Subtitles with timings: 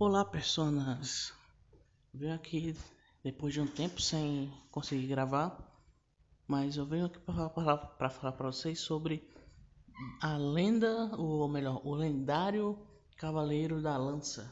[0.00, 1.32] Olá, personas!
[2.14, 2.76] Venho aqui
[3.24, 5.58] depois de um tempo sem conseguir gravar,
[6.46, 9.28] mas eu venho aqui para falar para vocês sobre
[10.22, 12.78] a lenda, ou melhor, o lendário
[13.16, 14.48] Cavaleiro da Lança,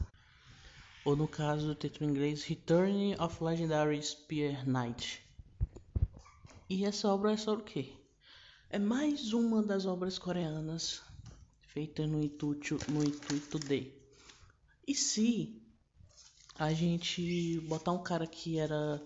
[1.05, 5.25] ou no caso do título em inglês, Return of Legendary Spear Knight.
[6.69, 7.93] E essa obra é sobre o quê?
[8.69, 11.01] É mais uma das obras coreanas
[11.61, 13.96] feita no intuito, no intuito de
[14.87, 15.61] e se
[16.55, 19.03] a gente botar um cara que era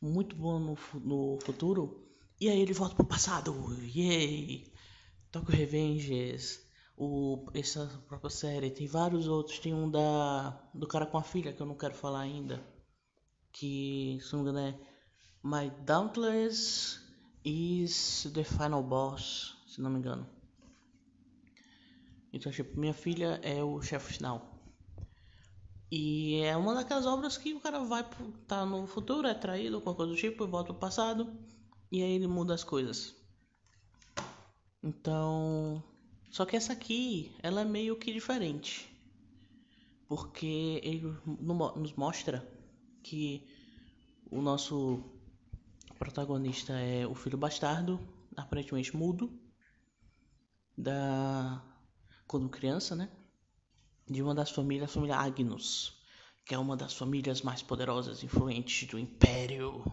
[0.00, 2.06] muito bom no, no futuro
[2.40, 3.54] e aí ele volta pro passado?
[3.82, 4.72] Yay!
[5.30, 6.60] Tokyo Revengers,
[6.96, 9.58] o, essa própria série, tem vários outros.
[9.58, 12.62] Tem um da do cara com a filha que eu não quero falar ainda.
[13.52, 14.80] Que se não me engano é
[15.42, 16.98] My Dauntless
[17.44, 20.28] is the Final Boss, se não me engano.
[22.32, 24.59] Então, tipo, minha filha é o chefe final.
[25.90, 28.08] E é uma daquelas obras que o cara vai
[28.46, 31.32] tá no futuro, é traído, alguma coisa do tipo, e volta pro passado,
[31.90, 33.16] e aí ele muda as coisas.
[34.82, 35.82] Então,
[36.30, 38.88] só que essa aqui, ela é meio que diferente.
[40.06, 42.48] Porque ele nos mostra
[43.02, 43.46] que
[44.30, 45.02] o nosso
[45.98, 48.00] protagonista é o filho bastardo,
[48.36, 49.30] aparentemente mudo,
[50.76, 51.62] da
[52.26, 53.10] quando criança, né?
[54.10, 55.94] De uma das famílias, a família Agnus,
[56.44, 59.84] que é uma das famílias mais poderosas e influentes do Império.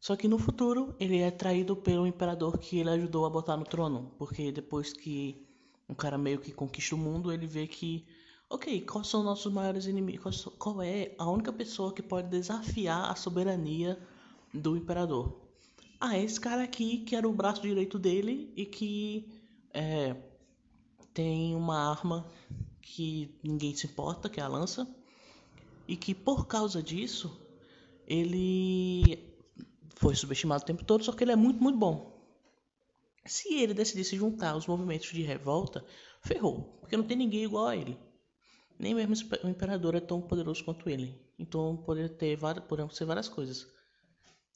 [0.00, 3.64] Só que no futuro ele é traído pelo imperador que ele ajudou a botar no
[3.64, 5.46] trono, porque depois que
[5.86, 8.06] um cara meio que conquista o mundo, ele vê que,
[8.48, 10.46] ok, quais são nossos maiores inimigos?
[10.58, 13.98] Qual é a única pessoa que pode desafiar a soberania
[14.54, 15.42] do imperador?
[16.00, 19.28] Ah, esse cara aqui que era o braço direito dele e que
[19.74, 20.16] é,
[21.12, 22.26] tem uma arma
[22.80, 24.88] que ninguém se importa, que é a lança,
[25.86, 27.40] e que por causa disso
[28.06, 29.34] ele
[29.96, 32.18] foi subestimado o tempo todo, só que ele é muito, muito bom.
[33.26, 35.84] Se ele decidisse juntar os movimentos de revolta,
[36.22, 37.98] ferrou, porque não tem ninguém igual a ele.
[38.78, 39.14] Nem mesmo
[39.44, 41.20] o imperador é tão poderoso quanto ele.
[41.38, 43.68] Então poderia ter poderiam ser várias coisas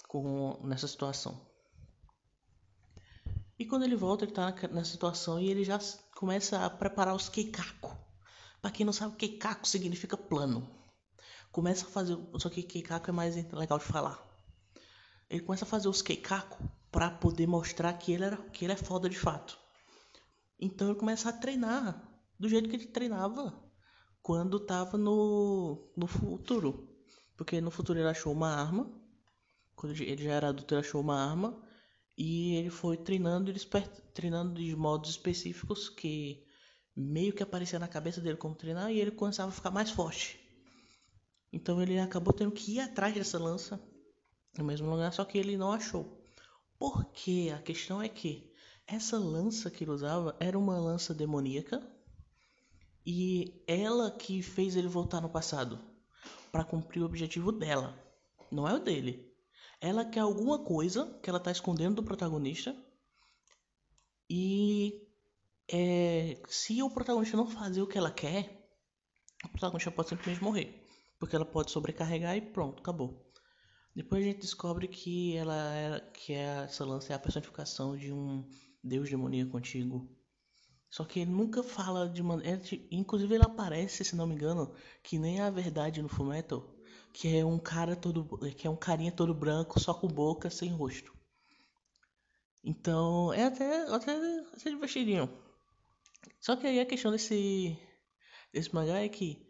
[0.08, 1.38] com nessa situação.
[3.58, 5.78] E quando ele volta, ele tá nessa situação e ele já
[6.16, 7.96] começa a preparar os Keikaku,
[8.64, 10.66] para quem não sabe, Keikaku significa plano.
[11.52, 14.18] Começa a fazer, só que Keikaku é mais legal de falar.
[15.28, 18.76] Ele começa a fazer os Keikaku para poder mostrar que ele, era, que ele é
[18.76, 19.58] foda de fato.
[20.58, 22.10] Então ele começa a treinar
[22.40, 23.54] do jeito que ele treinava
[24.22, 26.88] quando estava no, no futuro.
[27.36, 28.90] Porque no futuro ele achou uma arma.
[29.76, 31.62] Quando ele já era adulto, ele achou uma arma.
[32.16, 33.52] E ele foi treinando,
[34.14, 36.46] treinando de modos específicos que
[36.96, 40.38] meio que aparecia na cabeça dele como treinar e ele começava a ficar mais forte.
[41.52, 43.80] Então ele acabou tendo que ir atrás dessa lança
[44.56, 46.22] no mesmo lugar, só que ele não achou.
[46.78, 48.52] Porque a questão é que
[48.86, 51.82] essa lança que ele usava era uma lança demoníaca
[53.06, 55.78] e ela que fez ele voltar no passado
[56.50, 57.98] para cumprir o objetivo dela,
[58.50, 59.32] não é o dele.
[59.80, 62.74] Ela quer alguma coisa que ela tá escondendo do protagonista
[64.30, 65.03] e
[65.70, 68.68] é, se o protagonista não fazer o que ela quer,
[69.44, 70.82] o protagonista pode simplesmente morrer.
[71.18, 73.32] Porque ela pode sobrecarregar e pronto, acabou.
[73.94, 78.12] Depois a gente descobre que ela era, que é, essa lança é a personificação de
[78.12, 78.44] um
[78.82, 80.10] deus demoníaco antigo.
[80.90, 82.60] Só que ele nunca fala de maneira.
[82.90, 86.74] Inclusive ele aparece, se não me engano, que nem a verdade no Fullmetal,
[87.12, 88.24] que é um cara todo.
[88.56, 91.12] que é um carinha todo branco, só com boca, sem rosto.
[92.64, 94.12] Então é até, até,
[94.54, 95.43] até divertidinho.
[96.40, 97.78] Só que aí a questão desse,
[98.52, 99.46] desse mangá é que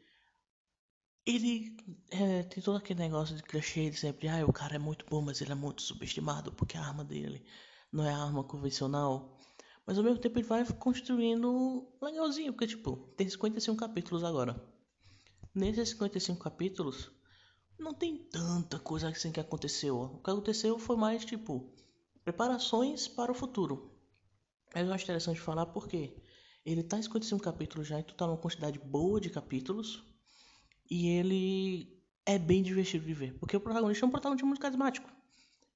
[1.27, 1.77] ele
[2.11, 5.23] é, tem todo aquele negócio de clichê de sempre, ah, o cara é muito bom,
[5.23, 7.45] mas ele é muito subestimado porque a arma dele
[7.91, 9.39] não é a arma convencional.
[9.87, 14.63] Mas ao mesmo tempo ele vai construindo legalzinho, porque tipo, tem 55 capítulos agora.
[15.55, 17.11] Nesses 55 capítulos,
[17.79, 20.01] não tem tanta coisa assim que aconteceu.
[20.01, 21.73] O que aconteceu foi mais tipo
[22.23, 23.95] preparações para o futuro.
[24.75, 26.17] Mas eu acho interessante falar porque
[26.65, 30.03] ele tá em 55 capítulos já, então tá numa quantidade boa de capítulos.
[30.91, 33.39] E ele é bem divertido de ver.
[33.39, 35.11] Porque o protagonista é um protagonista muito carismático.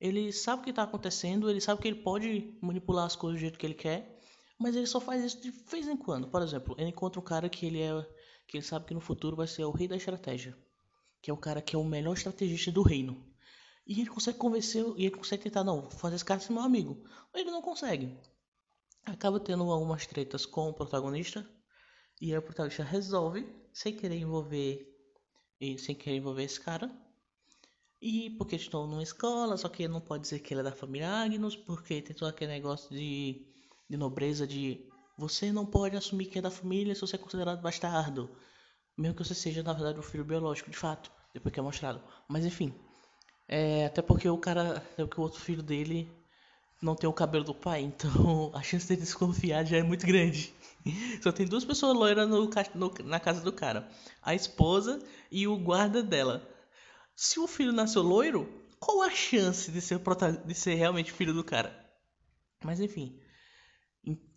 [0.00, 3.40] Ele sabe o que está acontecendo, ele sabe que ele pode manipular as coisas do
[3.40, 4.19] jeito que ele quer,
[4.58, 6.29] mas ele só faz isso de vez em quando.
[6.29, 8.06] Por exemplo, ele encontra um cara que ele é
[8.46, 10.56] que ele sabe que no futuro vai ser o rei da estratégia,
[11.20, 13.23] que é o cara que é o melhor estrategista do reino.
[13.87, 17.02] E ele consegue convencer, e ele consegue tentar não, fazer esse cara ser meu amigo.
[17.32, 18.17] Mas ele não consegue
[19.10, 21.49] acaba tendo algumas tretas com o protagonista
[22.20, 24.87] e aí o protagonista resolve, sem querer envolver
[25.78, 26.90] sem querer envolver esse cara.
[28.00, 31.10] E porque estão numa escola, só que não pode dizer que ele é da família
[31.10, 33.44] Agnus, porque tem todo aquele negócio de,
[33.90, 37.60] de nobreza de você não pode assumir que é da família se você é considerado
[37.60, 38.31] bastardo.
[38.96, 42.00] Mesmo que você seja, na verdade, um filho biológico, de fato, depois que é mostrado.
[42.28, 42.72] Mas enfim.
[43.49, 44.78] É, até porque o cara.
[44.78, 46.08] Até o outro filho dele
[46.80, 50.52] não tem o cabelo do pai, então a chance dele desconfiar já é muito grande.
[51.22, 53.88] Só tem duas pessoas loiras no, no, na casa do cara:
[54.22, 56.48] a esposa e o guarda dela.
[57.14, 58.48] Se o filho nasceu loiro,
[58.78, 60.00] qual a chance de ser,
[60.46, 61.75] de ser realmente filho do cara?
[62.64, 63.20] Mas enfim.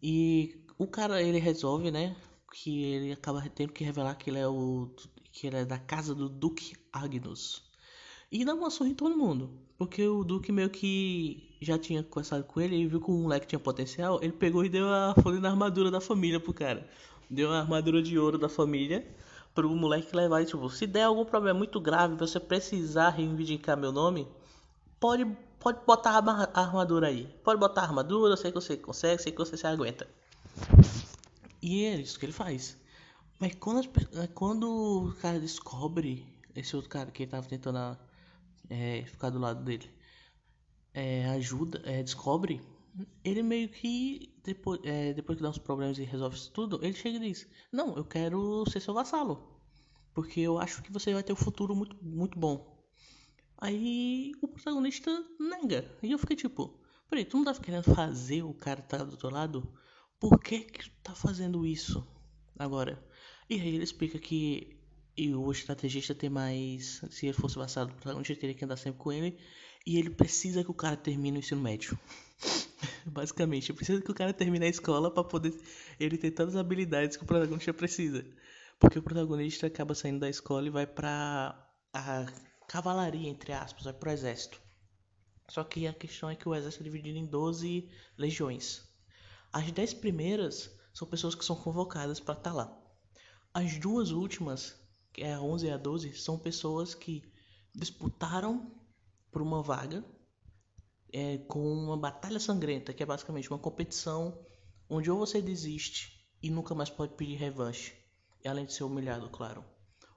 [0.02, 2.16] E o cara ele resolve, né?
[2.52, 4.94] Que ele acaba tendo que revelar que ele é o.
[5.32, 7.71] que ele é da casa do Duque Agnus.
[8.32, 9.50] E dá uma surra em todo mundo.
[9.78, 13.48] Porque o Duque meio que já tinha conversado com ele e viu que o moleque
[13.48, 14.20] tinha potencial.
[14.22, 16.88] Ele pegou e deu a folha da armadura da família pro cara.
[17.30, 19.06] Deu a armadura de ouro da família
[19.54, 20.42] pro moleque levar.
[20.42, 24.28] E, tipo, se der algum problema muito grave, você precisar reivindicar meu nome,
[25.00, 25.26] pode,
[25.60, 27.28] pode botar a armadura aí.
[27.44, 30.08] Pode botar a armadura, eu sei que você consegue, sei que você se aguenta.
[31.62, 32.78] E é isso que ele faz.
[33.40, 33.90] Mas quando,
[34.34, 36.26] quando o cara descobre,
[36.56, 37.98] esse outro cara que ele tava tentando
[38.72, 39.90] é, ficar do lado dele,
[40.94, 42.62] é, ajuda, é, descobre,
[43.24, 46.94] ele meio que, depois, é, depois que dá uns problemas e resolve isso tudo, ele
[46.94, 49.60] chega e diz: Não, eu quero ser seu vassalo.
[50.14, 52.82] Porque eu acho que você vai ter um futuro muito, muito bom.
[53.58, 55.98] Aí o protagonista nega.
[56.02, 56.80] E eu fiquei tipo:
[57.10, 59.74] Peraí, tu não tá querendo fazer o cara tá do outro lado?
[60.20, 62.06] Por que que tu tá fazendo isso
[62.58, 63.04] agora?
[63.50, 64.81] E aí ele explica que
[65.22, 67.00] e o estrategista tem mais.
[67.12, 69.38] Se ele fosse vassalo do protagonista, teria que andar sempre com ele.
[69.86, 71.96] E ele precisa que o cara termine o ensino médio.
[73.06, 75.56] Basicamente, precisa que o cara termine a escola para poder
[76.00, 78.26] ele ter todas as habilidades que o protagonista precisa.
[78.80, 82.26] Porque o protagonista acaba saindo da escola e vai pra a
[82.68, 84.60] cavalaria, entre aspas, vai pro exército.
[85.48, 87.88] Só que a questão é que o exército é dividido em 12
[88.18, 88.82] legiões.
[89.54, 92.76] As 10 primeiras são pessoas que são convocadas para estar tá lá.
[93.54, 94.81] As duas últimas,
[95.14, 97.24] que é a 11 e a 12, são pessoas que
[97.74, 98.72] disputaram
[99.32, 100.04] por uma vaga
[101.12, 104.38] é, com uma batalha sangrenta, que é basicamente uma competição
[104.90, 107.94] onde ou você desiste e nunca mais pode pedir revanche,
[108.46, 109.64] além de ser humilhado, claro.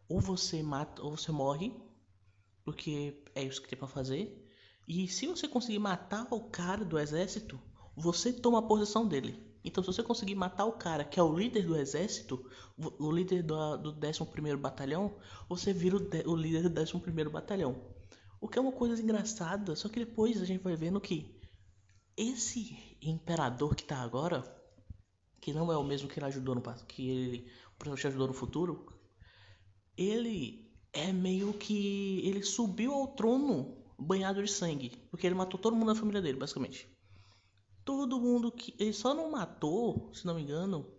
[0.08, 1.72] Ou você mata, ou você morre,
[2.64, 4.48] porque é isso que tem para fazer.
[4.86, 7.60] E se você conseguir matar o cara do exército,
[7.96, 9.53] você toma a posição dele.
[9.64, 12.44] Então, se você conseguir matar o cara que é o líder do exército,
[12.76, 15.16] o líder do, do 11 Batalhão,
[15.48, 17.82] você vira o, de, o líder do 11 Batalhão.
[18.38, 21.40] O que é uma coisa engraçada, só que depois a gente vai vendo que
[22.14, 24.44] esse imperador que tá agora,
[25.40, 27.50] que não é o mesmo que ele ajudou no que ele
[27.90, 28.86] ajudou no futuro,
[29.96, 35.74] ele é meio que ele subiu ao trono banhado de sangue, porque ele matou todo
[35.74, 36.93] mundo da família dele, basicamente.
[37.84, 40.90] Todo mundo que ele só não matou, se não me engano,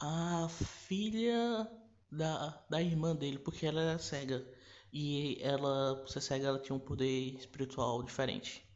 [0.00, 1.70] a filha
[2.10, 4.46] da, da irmã dele, porque ela era cega.
[4.92, 8.66] E ela, por ser cega, ela tinha um poder espiritual diferente.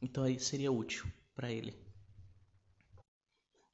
[0.00, 1.76] Então aí seria útil para ele.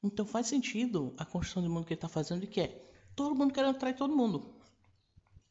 [0.03, 3.53] Então faz sentido a construção de mundo que ele está fazendo, que é todo mundo
[3.53, 4.55] querendo atrair todo mundo.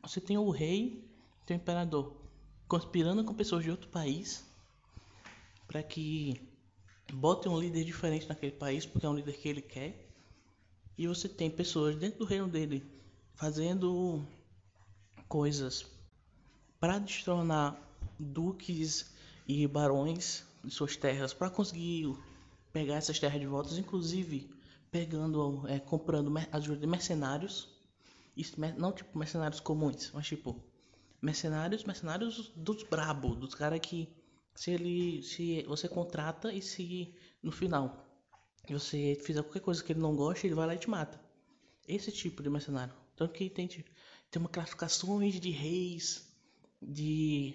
[0.03, 1.09] Você tem o rei,
[1.47, 2.21] tem o imperador
[2.67, 4.45] conspirando com pessoas de outro país
[5.67, 6.50] para que
[7.13, 10.09] botem um líder diferente naquele país, porque é um líder que ele quer.
[10.97, 12.85] E você tem pessoas dentro do reino dele
[13.35, 14.25] fazendo
[15.29, 15.87] coisas
[16.79, 17.81] para destronar
[18.19, 19.11] duques
[19.47, 22.15] e barões de suas terras para conseguir
[22.73, 24.51] pegar essas terras de volta, inclusive
[24.91, 27.69] pegando, é, comprando ajuda de mercenários,
[28.37, 30.63] isso, não tipo mercenários comuns, mas tipo
[31.23, 34.09] mercenários, mercenários dos brabo, dos caras que
[34.61, 38.07] se ele, se você contrata e se no final
[38.69, 41.19] você fizer qualquer coisa que ele não goste, ele vai lá e te mata.
[41.89, 42.93] Esse tipo de mercenário.
[43.17, 43.87] Tanto que tem, tem
[44.37, 46.31] uma classificações de reis,
[46.79, 47.55] de,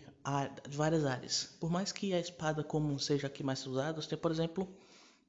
[0.68, 1.56] de várias áreas.
[1.60, 4.68] Por mais que a espada comum seja a que mais usada, você tem, por exemplo,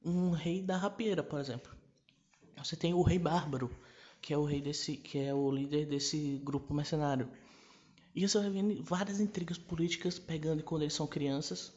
[0.03, 1.77] um rei da rapieira, por exemplo.
[2.57, 3.71] Você tem o rei bárbaro,
[4.23, 7.31] que é o rei desse, que é o líder desse grupo mercenário.
[8.17, 11.73] E você vai vendo várias intrigas políticas pegando quando eles são crianças,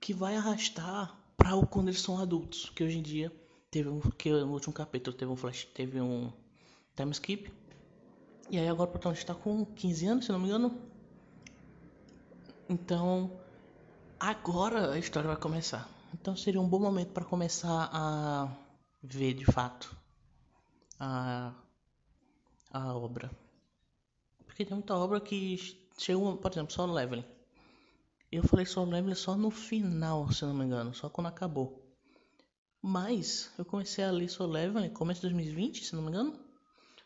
[0.00, 3.30] que vai arrastar para quando eles são adultos, que hoje em dia
[3.70, 6.32] teve um que no último capítulo teve um flash, teve um
[6.96, 7.52] time skip.
[8.50, 10.76] E aí agora o protagonista está com 15 anos, se não me engano,
[12.72, 13.30] então,
[14.18, 15.86] agora a história vai começar.
[16.14, 18.48] Então seria um bom momento para começar a
[19.02, 19.94] ver de fato
[20.98, 21.52] a,
[22.70, 23.30] a obra.
[24.62, 25.56] Porque tem muita obra que
[25.98, 27.24] chegou, por exemplo, Solo Leveling.
[28.30, 31.84] Eu falei Solo Leveling só no final, se não me engano, só quando acabou.
[32.80, 36.38] Mas eu comecei a ler Solo Leveling começo de 2020, se não me engano.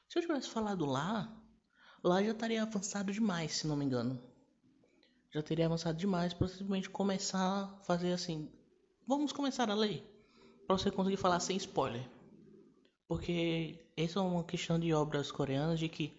[0.06, 1.34] Se eu tivesse falado lá,
[2.04, 4.20] lá já estaria avançado demais, se não me engano.
[5.32, 8.52] Já teria avançado demais para simplesmente começar a fazer assim.
[9.06, 10.04] Vamos começar a ler.
[10.66, 12.06] Para você conseguir falar sem spoiler.
[13.08, 16.18] Porque essa é uma questão de obras coreanas de que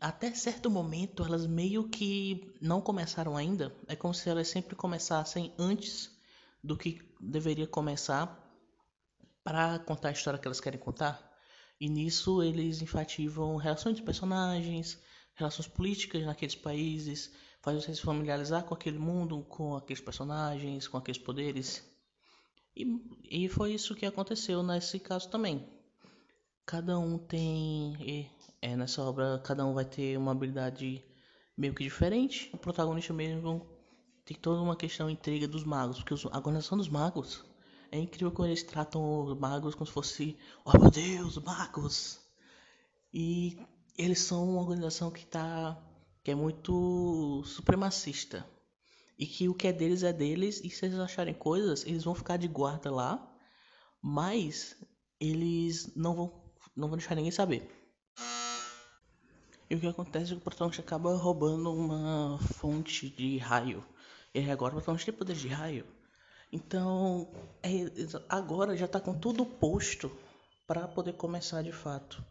[0.00, 3.74] até certo momento elas meio que não começaram ainda.
[3.86, 6.10] É como se elas sempre começassem antes
[6.62, 8.38] do que deveria começar
[9.42, 11.30] para contar a história que elas querem contar.
[11.80, 14.98] E nisso eles enfativam relações de personagens,
[15.34, 20.98] relações políticas naqueles países, faz você se familiarizar com aquele mundo, com aqueles personagens, com
[20.98, 21.82] aqueles poderes.
[22.76, 22.84] E,
[23.44, 25.79] e foi isso que aconteceu nesse caso também.
[26.66, 28.30] Cada um tem.
[28.62, 31.04] É, nessa obra, cada um vai ter uma habilidade
[31.56, 32.50] meio que diferente.
[32.52, 33.66] O protagonista mesmo
[34.24, 37.44] tem toda uma questão intriga dos magos, porque a organização dos magos
[37.90, 42.20] é incrível como eles tratam os magos como se fosse, oh meu Deus, magos.
[43.12, 43.58] E
[43.98, 45.76] eles são uma organização que tá
[46.22, 48.46] que é muito supremacista.
[49.18, 52.14] E que o que é deles é deles, e se eles acharem coisas, eles vão
[52.14, 53.36] ficar de guarda lá,
[54.00, 54.76] mas
[55.18, 56.39] eles não vão,
[56.80, 57.68] não vão deixar ninguém saber.
[59.68, 63.84] E o que acontece é que o protagonista acaba roubando uma fonte de raio.
[64.34, 65.86] E agora o protagonista tem poder de raio.
[66.52, 67.30] Então,
[67.62, 67.68] é,
[68.28, 70.10] agora já está com tudo posto
[70.66, 72.24] para poder começar de fato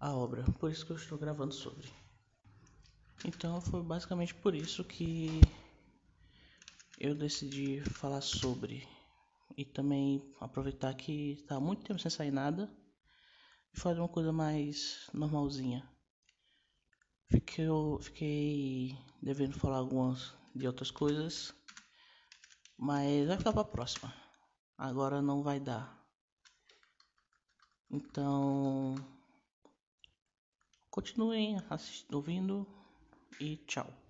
[0.00, 0.42] a obra.
[0.58, 1.86] Por isso que eu estou gravando sobre.
[3.24, 5.40] Então foi basicamente por isso que
[6.98, 8.88] eu decidi falar sobre.
[9.56, 12.70] E também aproveitar que está muito tempo sem sair nada
[13.78, 15.88] fazer uma coisa mais normalzinha.
[17.30, 17.66] Fiquei,
[18.00, 21.54] fiquei devendo falar algumas de outras coisas,
[22.76, 24.12] mas vai ficar para a próxima.
[24.76, 25.96] Agora não vai dar.
[27.90, 28.94] Então,
[30.90, 32.66] continuem assistindo, ouvindo
[33.40, 34.07] e tchau.